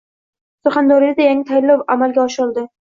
Surxondaryoda 0.67 1.29
yangi 1.29 1.47
tayinlov 1.53 1.87
amalga 1.99 2.29
oshirildi 2.29 2.71